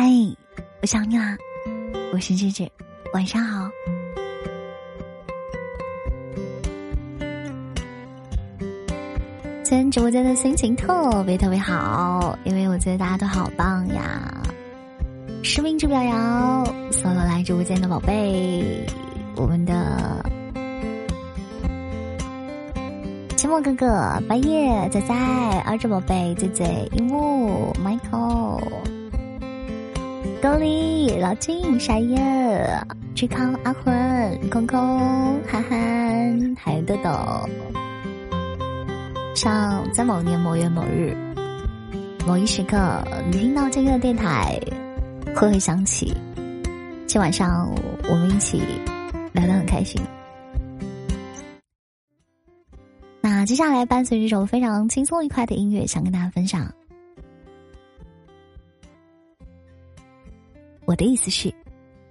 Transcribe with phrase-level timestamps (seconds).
[0.00, 0.06] 嗨，
[0.80, 1.36] 我想你啦！
[2.12, 2.70] 我是芝芝，
[3.12, 3.68] 晚上好。
[9.64, 14.40] 今天直播间的心情特别特别好，因为我觉得大家都好棒呀！
[15.42, 18.86] 实名制表扬所有来直播间的宝贝，
[19.34, 20.24] 我们的
[23.36, 25.12] 期末哥哥、白夜、仔仔、
[25.66, 28.47] 二只宝贝、嘴嘴、樱木、Michael。
[30.40, 32.16] 高丽、老金、傻叶、
[33.12, 34.78] 志康、阿魂、空空、
[35.44, 37.10] 涵涵，还有豆豆。
[39.34, 41.16] 像在某年某月某日
[42.24, 44.56] 某一时刻，你听到这个电台，
[45.34, 46.16] 会会想起，
[47.08, 47.74] 今晚上
[48.08, 48.62] 我们一起
[49.32, 50.00] 聊得很开心。
[53.20, 56.72] 那接下来伴随这首非常轻松愉快的音乐，想跟大家分享。
[60.88, 61.52] 我的意思是，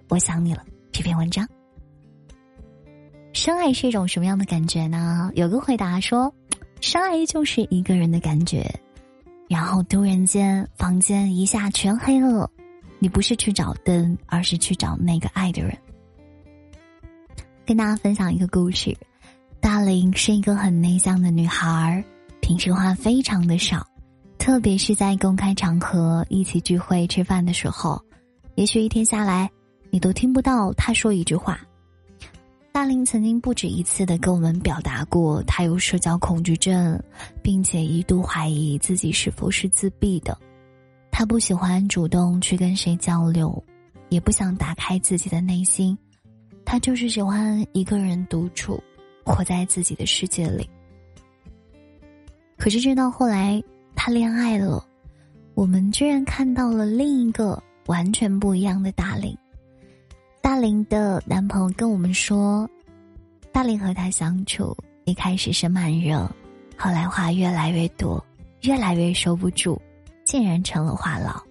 [0.08, 0.64] 我想你了。
[0.92, 1.50] 这篇文章，
[3.34, 5.32] 深爱是一种什么样的感觉呢？
[5.34, 6.32] 有个回答说，
[6.80, 8.70] 深爱就是一个人的感觉。
[9.50, 12.48] 然后突然间，房间一下全黑了，
[13.00, 15.76] 你不是去找灯，而是去找那个爱的人。
[17.66, 18.96] 跟大家分享一个故事，
[19.60, 22.06] 大林是一个很内向的女孩，
[22.42, 23.88] 平时话非常的少，
[24.38, 28.00] 特别是在公开场合一起聚会吃饭的时候。
[28.58, 29.48] 也许一天下来，
[29.92, 31.60] 你都听不到他说一句话。
[32.72, 37.00] 大林曾经不止一次的跟我们表达过，他有社交恐惧症，
[37.44, 40.36] 并且一度怀疑自己是否是自闭的。
[41.12, 43.64] 他不喜欢主动去跟谁交流，
[44.10, 45.96] 也不想打开自己的内心，
[46.66, 48.84] 他就是喜欢一个人独处，
[49.24, 50.68] 活在自己的世界里。
[52.58, 53.62] 可是直到后来，
[53.96, 54.84] 他恋爱了，
[55.54, 57.62] 我们居然看到了另一个。
[57.88, 59.36] 完全不一样的大林，
[60.42, 62.70] 大林的男朋友跟我们说，
[63.52, 64.76] 大林和他相处
[65.06, 66.30] 一开始是慢热，
[66.78, 68.24] 后来话越来越多，
[68.62, 69.80] 越来越收不住，
[70.26, 71.42] 竟然成了话痨。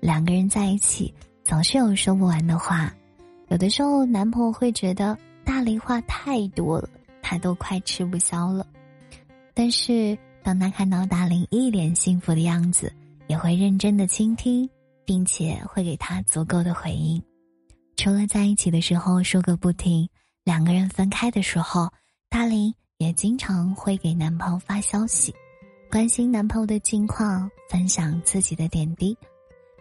[0.00, 1.12] 两个人在一起
[1.44, 2.92] 总是有说不完的话，
[3.48, 6.88] 有的时候男朋友会觉得大林话太多了，
[7.20, 8.66] 他都快吃不消了。
[9.52, 12.90] 但是当他看到大林一脸幸福的样子，
[13.26, 14.68] 也会认真的倾听。
[15.08, 17.22] 并且会给他足够的回应，
[17.96, 20.06] 除了在一起的时候说个不停，
[20.44, 21.88] 两个人分开的时候，
[22.28, 25.34] 大林也经常会给男朋友发消息，
[25.90, 29.16] 关心男朋友的近况，分享自己的点滴，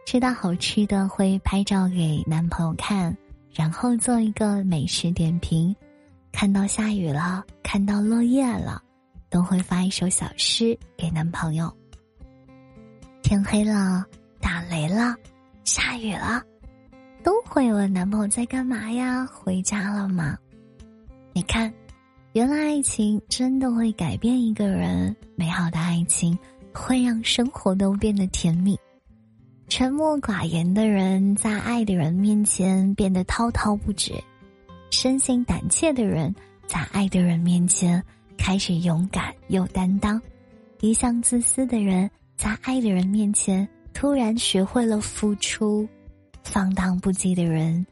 [0.05, 3.13] 吃到好吃的会拍照给男朋友看，
[3.53, 5.75] 然后做一个美食点评，
[6.31, 8.81] 看到下雨了，看到落叶了，
[9.29, 11.69] 都会发一首小诗给男朋友。
[13.21, 14.05] 天黑了。
[14.79, 15.15] 没了，
[15.63, 16.43] 下雨了，
[17.23, 19.25] 都会问男朋友在干嘛呀？
[19.25, 20.37] 回家了吗？
[21.33, 21.73] 你看，
[22.33, 25.15] 原来爱情真的会改变一个人。
[25.35, 26.37] 美好的爱情
[26.71, 28.77] 会让生活都变得甜蜜。
[29.67, 34.23] 沉默寡言的人在爱的人面前变得滔滔不绝，
[34.91, 36.31] 生性胆怯的人
[36.67, 37.99] 在爱的人面前
[38.37, 40.21] 开始勇敢又担当，
[40.81, 43.67] 一向自私的人在爱的人面前。
[43.99, 45.89] 突然学会了付出，
[46.43, 47.83] 放荡不羁的人，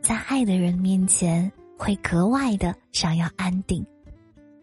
[0.00, 3.84] 在爱的人面前会格外的想要安定。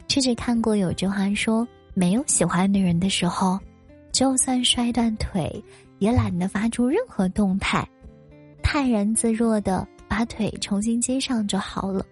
[0.07, 3.59] 芝芝看过有句话说：“没有喜欢的人的时候，
[4.11, 5.63] 就算摔断腿，
[5.99, 7.87] 也懒得发出任何动态，
[8.63, 12.03] 泰然自若的把腿重新接上就好了。”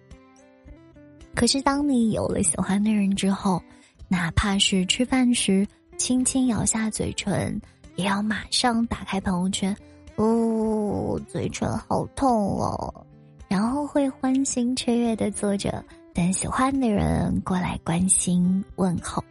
[1.34, 3.60] 可是当你有了喜欢的人之后，
[4.06, 5.66] 哪怕是吃饭时
[5.98, 7.60] 轻轻咬下嘴唇。
[7.96, 9.76] 也要马上打开朋友圈，
[10.16, 12.30] 哦，嘴唇好痛
[12.60, 13.06] 哦，
[13.48, 15.84] 然后会欢欣雀跃的坐着
[16.14, 19.22] 等喜欢的人过来关心问候。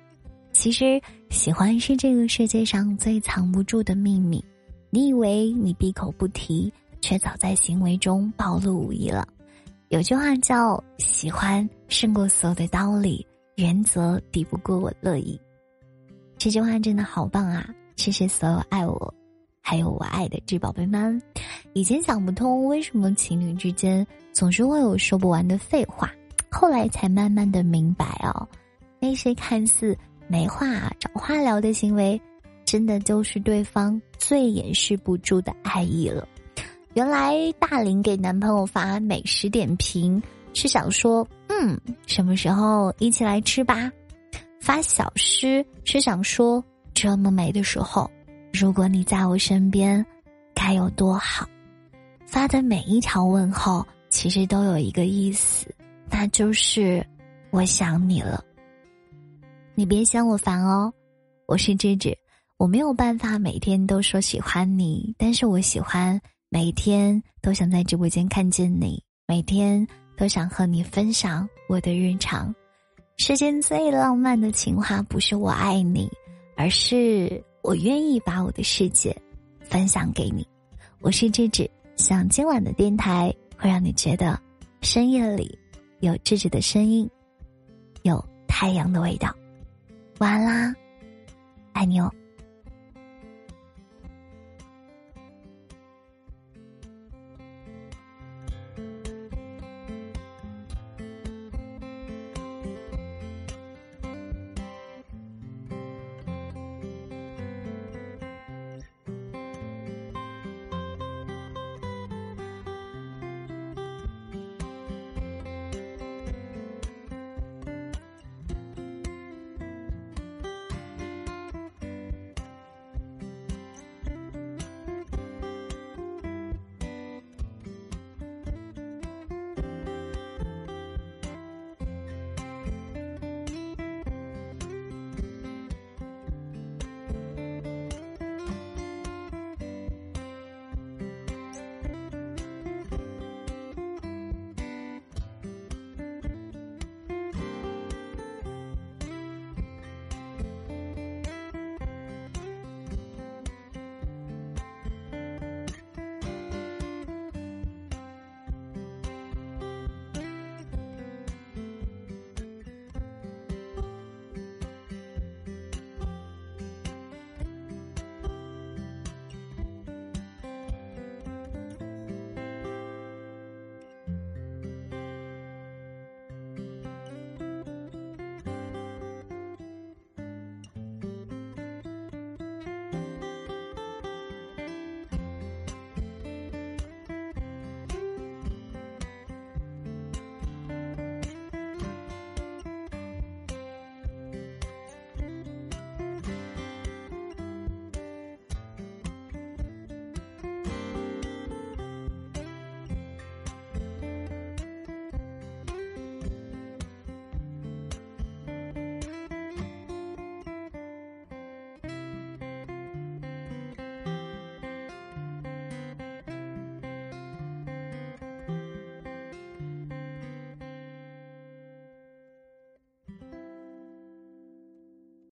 [0.51, 4.43] 其实，喜欢是这个世界上最藏不住的秘密。
[4.89, 9.27] 你以为你闭口不提，却早在行为中暴露无遗了。
[9.89, 13.25] 有句话叫“喜欢胜过所有的道理，
[13.55, 15.39] 原则抵不过我乐意”。
[16.37, 17.69] 这句话真的好棒啊！
[17.95, 19.13] 谢谢所有爱我，
[19.61, 21.21] 还有我爱的智宝贝们。
[21.73, 26.11] 以前想不通为什么情侣之间总是会有说不完的废话，
[26.51, 28.47] 后来才慢慢的明白哦，
[28.99, 29.97] 那些看似
[30.27, 30.67] 没话
[30.99, 32.19] 找话聊的行为，
[32.65, 36.27] 真的就是对方最掩饰不住的爱意了。
[36.93, 40.21] 原来大林给男朋友发美食点评
[40.53, 43.91] 是想说，嗯，什么时候一起来吃吧？
[44.61, 46.63] 发小诗是想说。
[46.95, 48.09] 这么美的时候，
[48.53, 50.03] 如果你在我身边，
[50.55, 51.45] 该有多好。
[52.25, 55.67] 发的每一条问候，其实都有一个意思，
[56.09, 57.05] 那就是
[57.51, 58.41] 我想你了。
[59.75, 60.91] 你别嫌我烦哦，
[61.47, 62.17] 我是芝芝，
[62.55, 72.55] 我没有办法每天都说喜欢你，但是我喜欢每天都想在直播间看见你，每天都想和你分享我的日常。
[73.17, 76.09] 世间最浪漫的情话，不是我爱你，
[76.55, 79.15] 而是我愿意把我的世界
[79.61, 80.47] 分享给你。
[81.01, 81.69] 我是智智。
[81.97, 84.37] 想今晚的电台会让你觉得
[84.81, 85.57] 深夜里
[86.01, 87.09] 有智智的声音，
[88.03, 89.33] 有太阳的味道。
[90.19, 90.75] 晚安啦，
[91.73, 92.11] 爱你哦。